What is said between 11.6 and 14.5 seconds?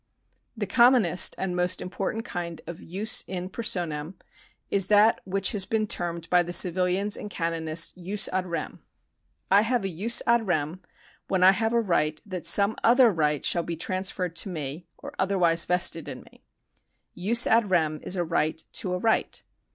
a right that some other right shall be transferred to